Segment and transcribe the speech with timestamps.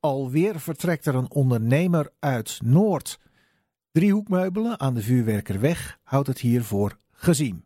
[0.00, 3.18] Alweer vertrekt er een ondernemer uit Noord.
[3.92, 7.64] Driehoekmeubelen aan de Vuurwerkerweg houdt het hiervoor gezien.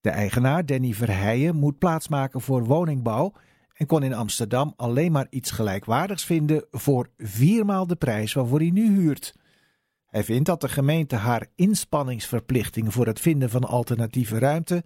[0.00, 3.32] De eigenaar, Danny Verheijen, moet plaatsmaken voor woningbouw
[3.74, 8.70] en kon in Amsterdam alleen maar iets gelijkwaardigs vinden voor viermaal de prijs waarvoor hij
[8.70, 9.34] nu huurt.
[10.06, 14.84] Hij vindt dat de gemeente haar inspanningsverplichting voor het vinden van alternatieve ruimte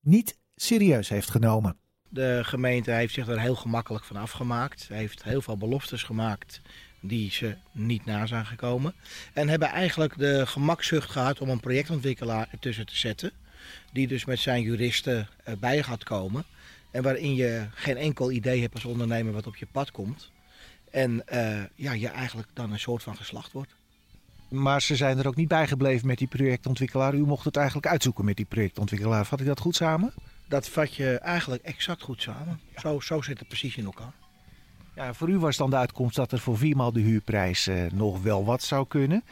[0.00, 1.78] niet serieus heeft genomen.
[2.08, 4.88] De gemeente heeft zich er heel gemakkelijk van afgemaakt.
[4.88, 6.60] Heeft heel veel beloftes gemaakt
[7.00, 8.94] die ze niet na zijn gekomen.
[9.32, 13.30] En hebben eigenlijk de gemakzucht gehad om een projectontwikkelaar ertussen te zetten.
[13.92, 15.28] Die dus met zijn juristen
[15.58, 16.44] bij gaat komen.
[16.90, 20.30] En waarin je geen enkel idee hebt als ondernemer wat op je pad komt.
[20.90, 23.74] En uh, ja, je eigenlijk dan een soort van geslacht wordt.
[24.48, 27.14] Maar ze zijn er ook niet bijgebleven met die projectontwikkelaar.
[27.14, 29.26] U mocht het eigenlijk uitzoeken met die projectontwikkelaar.
[29.26, 30.12] Vat ik dat goed samen?
[30.48, 32.60] Dat vat je eigenlijk exact goed samen.
[32.76, 34.12] Zo, zo zit het precies in elkaar.
[34.94, 38.22] Ja, voor u was dan de uitkomst dat er voor viermaal de huurprijs uh, nog
[38.22, 39.24] wel wat zou kunnen.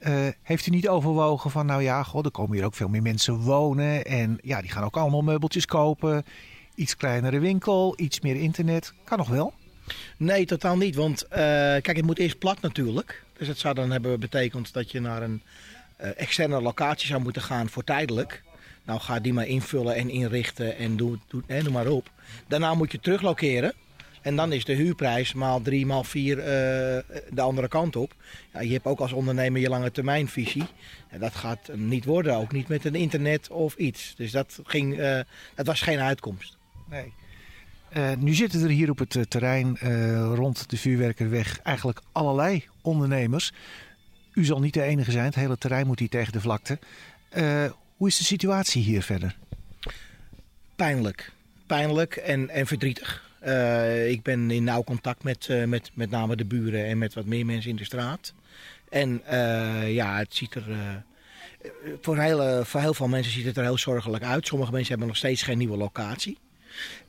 [0.00, 3.02] Uh, heeft u niet overwogen van, nou ja, god, er komen hier ook veel meer
[3.02, 4.04] mensen wonen.
[4.04, 6.24] En ja, die gaan ook allemaal meubeltjes kopen.
[6.74, 8.92] Iets kleinere winkel, iets meer internet.
[9.04, 9.52] Kan nog wel?
[10.16, 10.94] Nee, totaal niet.
[10.94, 13.24] Want uh, kijk, het moet eerst plat natuurlijk.
[13.36, 15.42] Dus het zou dan hebben betekend dat je naar een
[16.16, 18.42] externe locatie zou moeten gaan voor tijdelijk.
[18.90, 22.10] Nou, ga die maar invullen en inrichten en doe, doe, hè, noem maar op.
[22.48, 23.72] Daarna moet je teruglokeren.
[24.22, 26.44] En dan is de huurprijs maal drie, maal vier uh,
[27.30, 28.14] de andere kant op.
[28.52, 30.64] Ja, je hebt ook als ondernemer je lange termijnvisie.
[31.10, 34.14] Ja, dat gaat niet worden, ook niet met een internet of iets.
[34.16, 35.20] Dus dat, ging, uh,
[35.54, 36.56] dat was geen uitkomst.
[36.88, 37.12] Nee.
[37.96, 39.78] Uh, nu zitten er hier op het terrein
[40.34, 43.52] rond de Vuurwerkerweg eigenlijk allerlei ondernemers.
[44.32, 46.78] U zal niet de enige zijn, het hele terrein moet hier tegen de vlakte.
[48.00, 49.36] Hoe is de situatie hier verder?
[50.76, 51.32] Pijnlijk.
[51.66, 53.28] Pijnlijk en, en verdrietig.
[53.46, 57.14] Uh, ik ben in nauw contact met, uh, met met name de buren en met
[57.14, 58.34] wat meer mensen in de straat.
[58.88, 60.64] En uh, ja, het ziet er.
[62.00, 64.46] voor, hele, voor heel veel mensen ziet het er heel zorgelijk uit.
[64.46, 66.38] Sommige mensen hebben nog steeds geen nieuwe locatie.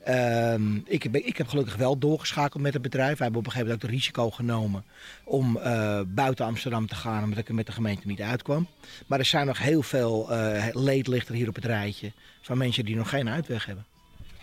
[0.04, 3.18] Ehm, ik, heb, ik heb gelukkig wel doorgeschakeld met het bedrijf.
[3.18, 4.84] Wij hebben op een gegeven moment ook het risico genomen
[5.24, 5.58] om
[6.06, 8.66] buiten Amsterdam te gaan, omdat ik er met de gemeente niet uitkwam.
[9.06, 10.28] Maar er zijn nog heel veel
[10.72, 13.86] leedlichter hier op het rijtje van mensen die nog geen uitweg hebben.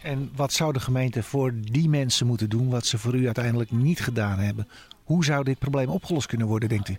[0.01, 3.71] En wat zou de gemeente voor die mensen moeten doen wat ze voor u uiteindelijk
[3.71, 4.67] niet gedaan hebben?
[5.03, 6.97] Hoe zou dit probleem opgelost kunnen worden, denkt u?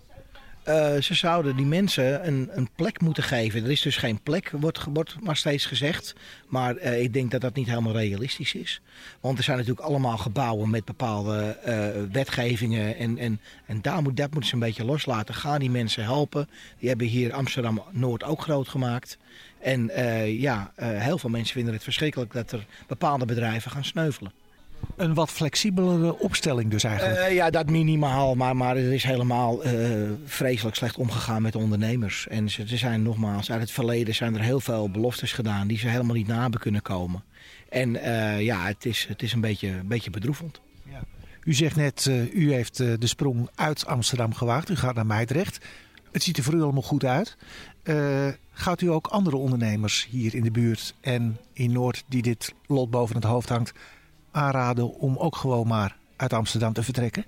[0.67, 3.63] Uh, ze zouden die mensen een, een, plek moeten geven.
[3.63, 4.51] Er is dus geen plek,
[4.93, 6.15] wordt, maar steeds gezegd.
[6.47, 8.81] Maar uh, ik denk dat dat niet helemaal realistisch is.
[9.19, 12.97] Want er zijn natuurlijk allemaal gebouwen met bepaalde uh, wetgevingen.
[12.97, 15.35] En, en, en daar moet, dat moeten ze een beetje loslaten.
[15.35, 16.49] Ga die mensen helpen.
[16.79, 19.17] Die hebben hier Amsterdam-Noord ook groot gemaakt.
[19.59, 19.91] En
[20.25, 24.31] ja, heel veel mensen vinden het verschrikkelijk dat er bepaalde bedrijven gaan sneuvelen.
[24.95, 27.19] Een wat flexibelere opstelling dus eigenlijk?
[27.19, 28.35] Uh, ja, dat minimaal.
[28.35, 29.71] Maar, maar er is helemaal uh,
[30.25, 32.27] vreselijk slecht omgegaan met ondernemers.
[32.27, 35.67] En ze, er zijn nogmaals, uit het verleden zijn er heel veel beloftes gedaan...
[35.67, 37.23] die ze helemaal niet na hebben kunnen komen.
[37.69, 40.61] En uh, ja, het is, het is een beetje, een beetje bedroevend.
[40.89, 41.03] Ja.
[41.43, 44.69] U zegt net, u heeft de sprong uit Amsterdam gewaagd.
[44.69, 45.65] U gaat naar Meidrecht.
[46.11, 47.37] Het ziet er voor u allemaal goed uit.
[48.53, 52.03] gaat u ook andere ondernemers hier in de buurt en in Noord...
[52.07, 53.73] die dit lot boven het hoofd hangt
[54.31, 57.25] aanraden om ook gewoon maar uit Amsterdam te vertrekken?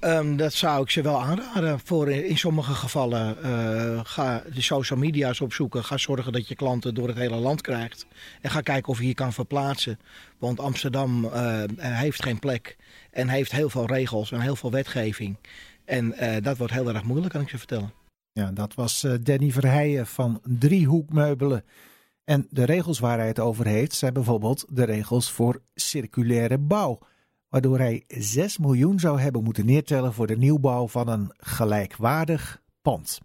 [0.00, 1.80] Um, dat zou ik ze wel aanraden.
[1.84, 5.84] Voor in, sommige gevallen uh, ga de social media's opzoeken.
[5.84, 8.06] Ga zorgen dat je klanten door het hele land krijgt.
[8.40, 9.98] En ga kijken of je je kan verplaatsen.
[10.38, 12.76] Want Amsterdam uh, heeft geen plek.
[13.10, 15.36] En heeft heel veel regels en heel veel wetgeving.
[15.84, 17.92] En uh, dat wordt heel erg moeilijk, kan ik je vertellen.
[18.32, 21.64] Ja, dat was Danny Verheijen van Driehoekmeubelen.
[22.26, 26.98] En de regels waar hij het over heeft zijn bijvoorbeeld de regels voor circulaire bouw,
[27.48, 33.20] waardoor hij 6 miljoen zou hebben moeten neertellen voor de nieuwbouw van een gelijkwaardig pand.